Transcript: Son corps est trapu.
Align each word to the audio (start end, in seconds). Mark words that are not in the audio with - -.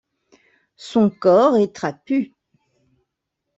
Son 0.77 1.11
corps 1.11 1.57
est 1.57 1.75
trapu. 1.75 2.33